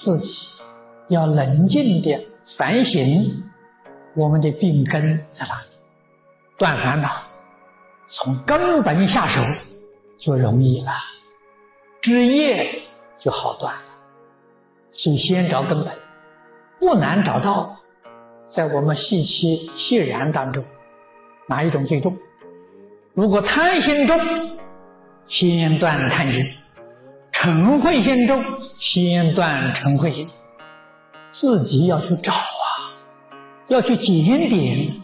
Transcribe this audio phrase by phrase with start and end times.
[0.00, 0.62] 自己
[1.08, 3.44] 要冷静的反省
[4.16, 5.66] 我们的病根在哪里，
[6.56, 7.10] 断烦恼，
[8.06, 9.42] 从根本下手
[10.16, 10.92] 就容易了，
[12.00, 12.64] 枝叶
[13.18, 13.82] 就好断了。
[14.90, 15.92] 所以先找根本，
[16.78, 17.76] 不难找到，
[18.46, 20.64] 在我们细气细然当中，
[21.46, 22.16] 哪一种最重？
[23.12, 24.16] 如果贪心重，
[25.26, 26.42] 先断贪心；
[27.32, 28.42] 嗔恚心重，
[28.76, 30.28] 先断嗔恚心。
[31.30, 32.98] 自己要去找啊，
[33.68, 35.00] 要去检点。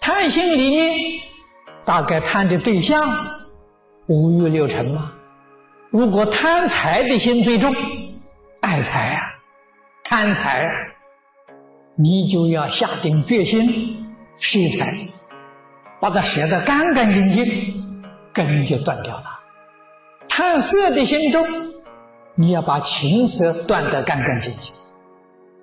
[0.00, 0.90] 贪心里面，
[1.84, 2.98] 大概贪的对象
[4.06, 5.12] 五欲六尘嘛。
[5.90, 7.72] 如果贪财的心最重，
[8.60, 9.20] 爱财啊，
[10.04, 10.68] 贪财啊，
[11.96, 15.08] 你就要下定决心舍财。
[16.00, 17.44] 把它舍得干干净净，
[18.32, 19.39] 根就断掉了。
[20.32, 21.44] 贪色的心中，
[22.36, 24.72] 你要把情色断得干干净净；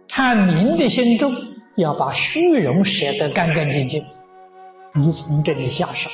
[0.10, 1.32] 贪名的心中，
[1.78, 4.06] 要把虚荣舍得干干净净。
[4.94, 6.10] 你从这里下手，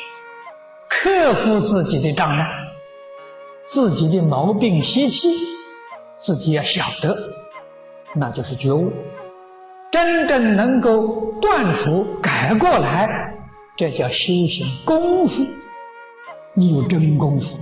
[0.88, 2.46] 克服自己的障碍，
[3.64, 5.30] 自己的毛病习气，
[6.16, 7.18] 自己要晓得，
[8.14, 8.94] 那就是觉悟，
[9.92, 13.08] 真正能够断除、改过来。
[13.76, 15.44] 这叫修行功夫，
[16.54, 17.58] 你有真功夫，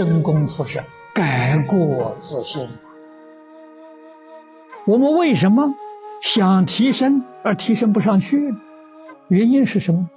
[0.00, 2.66] 真功夫是改过自新。
[4.86, 5.74] 我们为什么
[6.22, 8.54] 想提升而提升不上去？
[9.28, 10.08] 原因是什么？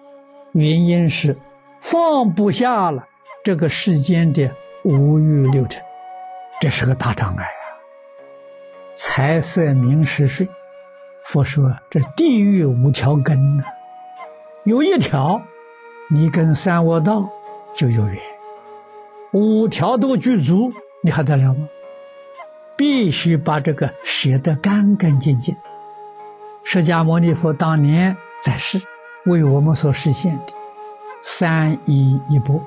[0.53, 1.37] 原因是
[1.81, 3.05] 放不下了
[3.43, 4.49] 这个世间的
[4.85, 5.83] 五欲六尘，
[6.61, 7.67] 这是个大障碍啊！
[8.93, 10.47] 财色名食睡，
[11.25, 13.65] 佛说这地狱五条根呢。
[14.63, 15.41] 有一条，
[16.09, 17.29] 你跟三恶道
[17.73, 18.17] 就有缘；
[19.33, 20.71] 五条都具足，
[21.03, 21.67] 你还得了吗？
[22.77, 25.55] 必须把这个写得干干净净。
[26.63, 28.79] 释迦牟尼佛当年在世，
[29.25, 30.53] 为我们所实现的
[31.21, 32.63] 三一一波，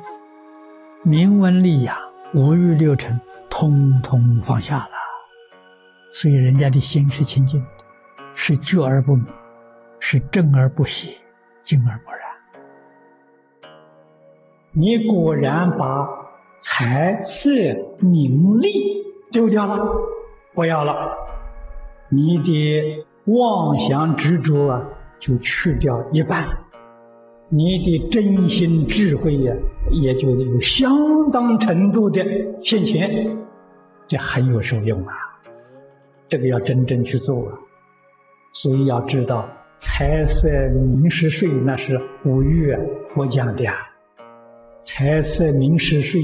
[1.03, 1.97] 明文利养，
[2.35, 3.19] 五欲六尘，
[3.49, 4.91] 通通放下了。
[6.11, 7.85] 所以人家的心是清净的，
[8.35, 9.25] 是觉而不迷，
[9.99, 11.17] 是正而不邪。
[11.63, 12.21] 静而不染，
[14.71, 16.07] 你果然把
[16.69, 17.51] 财色
[18.07, 18.97] 名利。
[19.33, 19.85] 丢掉了，
[20.55, 21.13] 不要了，
[22.11, 24.89] 你的妄想执着啊，
[25.19, 26.47] 就去掉一半，
[27.51, 29.53] 你的真心智慧呀，
[29.91, 32.25] 也就有相当程度的
[32.63, 33.37] 现前，
[34.07, 35.13] 这很有受用啊，
[36.29, 37.59] 这个要真正去做啊，
[38.53, 39.47] 所以要知道。
[39.81, 42.75] 财色名食睡，那是五欲
[43.13, 43.75] 佛讲的啊。
[44.85, 46.23] 财色名食睡，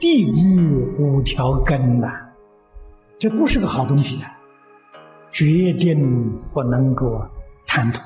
[0.00, 2.08] 地狱五条根呐，
[3.18, 4.30] 这不是个好东西啊，
[5.32, 7.20] 决定不能够
[7.66, 7.98] 贪图，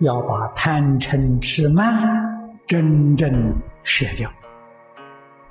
[0.00, 3.54] 要把贪嗔痴慢真正
[3.84, 4.28] 舍掉，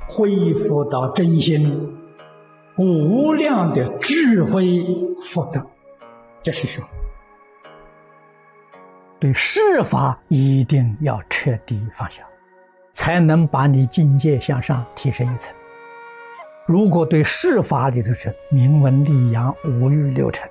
[0.07, 1.95] 恢复到真心
[2.77, 4.83] 无量的智慧
[5.33, 5.65] 福德，
[6.41, 6.83] 这是说。
[9.19, 12.23] 对世法一定要彻底放下，
[13.03, 15.53] 才能把你境界向上提升一层。
[16.65, 20.49] 如果对世法里头是明文利养、五欲六尘，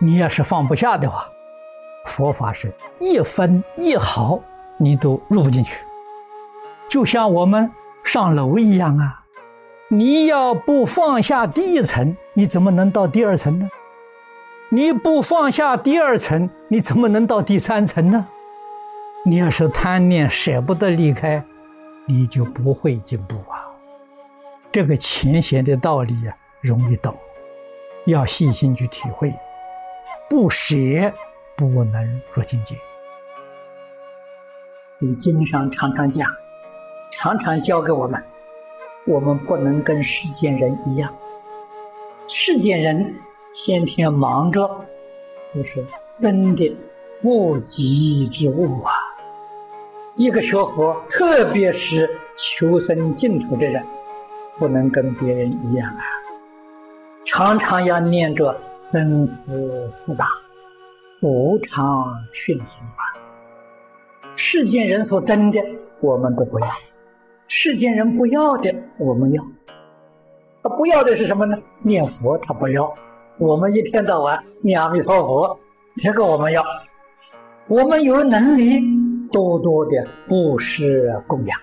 [0.00, 1.28] 你要是放不下的话，
[2.06, 4.40] 佛法是一分一毫
[4.78, 5.84] 你都入不进去。
[6.88, 7.70] 就像我们
[8.02, 9.22] 上楼一样啊，
[9.88, 13.68] 你要不放下第一层，你怎么能到第二层呢？
[14.70, 18.26] 你不放下第二层，你怎么能到第三层呢？
[19.26, 21.44] 你要是贪念舍不得离开，
[22.06, 23.64] 你就不会进步啊。
[24.72, 27.16] 这个浅显的道理啊，容易懂，
[28.06, 29.32] 要细心去体会。
[30.28, 30.74] 不舍
[31.56, 32.74] 不能入境界。
[34.98, 36.28] 你经常常常讲，
[37.12, 38.22] 常常教给我们，
[39.06, 41.14] 我们不能跟世间人一样，
[42.28, 43.14] 世间人。
[43.56, 44.84] 天天忙着，
[45.54, 45.86] 就是
[46.20, 46.76] 真的
[47.22, 48.92] 无稽之物啊！
[50.16, 53.82] 一个学佛，特别是求生净土的人，
[54.58, 56.02] 不能跟别人一样啊！
[57.24, 58.56] 常常要念着
[58.92, 60.26] 生死福大，
[61.20, 63.02] 无常迅速啊！
[64.36, 65.60] 世间人所争的，
[66.00, 66.66] 我们都不要；
[67.48, 69.42] 世间人不要的，我们要。
[70.62, 71.58] 他不要的是什么呢？
[71.82, 72.94] 念佛，他不要。
[73.38, 75.58] 我们一天到晚念阿弥陀佛，
[76.00, 76.64] 这个我们要。
[77.66, 78.78] 我们有能力
[79.34, 81.58] 多多的布施供养，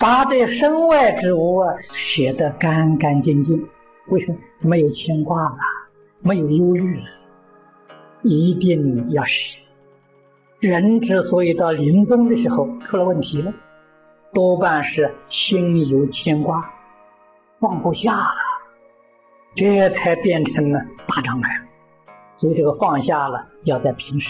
[0.00, 3.68] 把这身外之物啊写得干干净净，
[4.08, 5.56] 为什么没有牵挂了，
[6.22, 7.04] 没有忧虑了？
[8.22, 9.58] 一定要舍。
[10.58, 13.54] 人之所以到临终的时候出了问题了，
[14.32, 16.68] 多半是心有牵挂，
[17.60, 18.34] 放不下了，
[19.54, 21.48] 这才变成了大障碍。
[22.38, 24.28] 所以这个放下了，要在平时，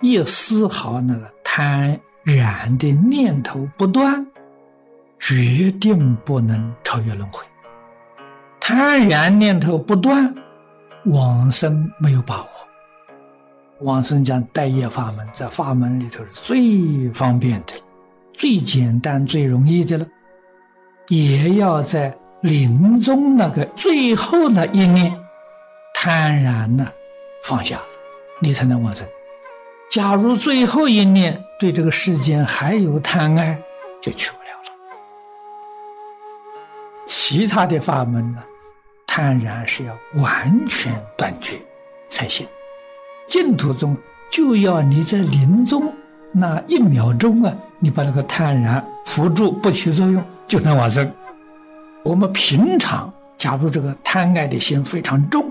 [0.00, 4.26] 一丝毫那个贪染的念头不断。
[5.20, 7.44] 决定不能超越轮回，
[8.60, 10.32] 贪然念头不断，
[11.06, 12.48] 往生没有把握。
[13.80, 17.74] 往生讲待业法门，在法门里头是最方便的、
[18.32, 20.06] 最简单、最容易的了。
[21.08, 25.12] 也要在临终那个最后那一念，
[25.92, 26.86] 贪然呢
[27.42, 27.80] 放下，
[28.40, 29.04] 你才能往生。
[29.90, 33.58] 假如最后一念对这个世间还有贪爱，
[34.02, 34.70] 就去不了了。
[37.06, 38.42] 其他的法门呢，
[39.06, 41.58] 贪然是要完全断绝
[42.10, 42.46] 才行。
[43.26, 43.96] 净土中
[44.30, 45.92] 就要你在临终
[46.32, 51.10] 那一秒钟啊，你把那个贪然扶住不起作用，就能往生。
[52.02, 55.50] 我们平常假如这个贪爱的心非常重，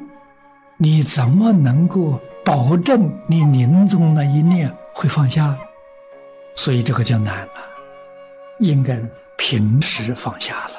[0.78, 5.58] 你怎么能够保证你临终那一念会放下？
[6.56, 7.54] 所以这个就难了，
[8.60, 9.00] 应该
[9.38, 10.74] 平时放下了。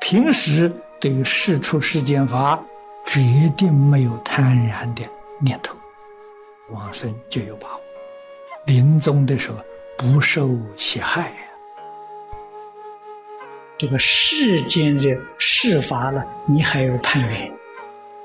[0.00, 0.70] 平时
[1.00, 2.58] 对于世出世间法，
[3.06, 3.20] 决
[3.56, 5.02] 定没有贪然的
[5.40, 5.74] 念头，
[6.70, 7.80] 往生就有把握。
[8.66, 9.56] 临终的时候
[9.96, 11.32] 不受其害。
[13.78, 17.52] 这个世间的事法了，你还有贪缘，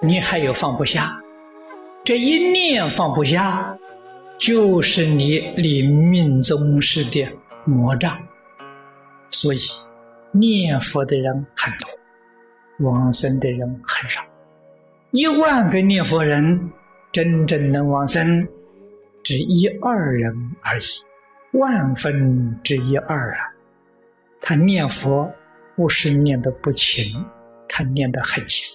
[0.01, 1.15] 你还有放不下，
[2.03, 3.77] 这一念放不下，
[4.37, 7.25] 就是你临命终时的
[7.65, 8.19] 魔障，
[9.29, 9.59] 所以。
[10.33, 14.21] 念佛的人很多，往生的人很少。
[15.11, 16.71] 一万个念佛人，
[17.11, 18.47] 真正能往生，
[19.23, 23.39] 只一二人而已，万分之一二啊！
[24.39, 25.29] 他念佛
[25.75, 27.13] 不是念的不勤，
[27.67, 28.73] 他念得很勤，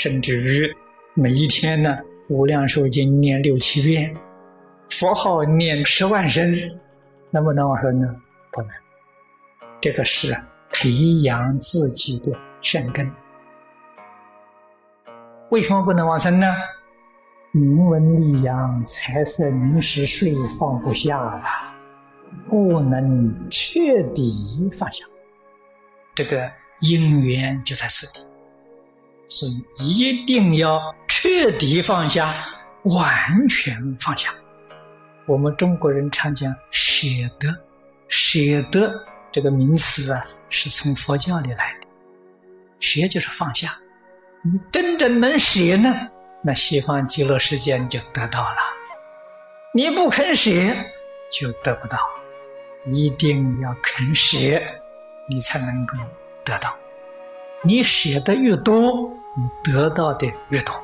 [0.00, 0.72] 甚至于
[1.14, 1.90] 每一天呢，
[2.28, 4.14] 《无量寿经》念六七遍，
[4.90, 6.56] 佛号念十万声，
[7.32, 8.06] 能不能往生呢？
[8.52, 8.70] 不能。
[9.80, 10.36] 这个是。
[10.70, 10.92] 培
[11.22, 12.30] 养自己的
[12.60, 13.10] 善根，
[15.48, 16.54] 为什么不能往生呢？
[17.50, 21.42] 名闻利养、财色名食睡放不下了，
[22.48, 23.80] 不能彻
[24.14, 25.04] 底放下。
[26.14, 26.48] 这个
[26.80, 28.24] 因缘就在此地，
[29.28, 32.32] 所以一定要彻底放下，
[32.82, 34.34] 完全放下。
[35.26, 37.06] 我们中国人常讲“舍
[37.38, 37.54] 得”，
[38.08, 38.40] 舍
[38.72, 38.92] 得
[39.30, 40.24] 这个名词啊。
[40.50, 41.86] 是从佛教里来的，
[42.80, 43.78] 舍就是放下。
[44.42, 45.94] 你真正能舍呢，
[46.42, 48.56] 那西方极乐世界你就得到了。
[49.74, 50.50] 你不肯舍，
[51.30, 51.98] 就得不到。
[52.90, 54.38] 一定要肯舍，
[55.28, 55.92] 你才能够
[56.44, 56.74] 得到。
[57.62, 60.74] 你舍得越多，你得到的越多。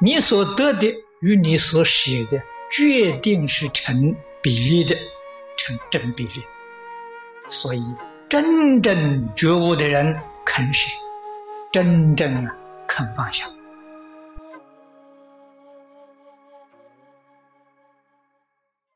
[0.00, 4.94] 你所得的与你所舍的，决定是成比例的，
[5.56, 6.42] 成正比例。
[7.48, 7.82] 所以。
[8.28, 10.90] 真正觉悟的人肯舍，
[11.70, 12.52] 真正啊
[12.88, 13.46] 肯放下。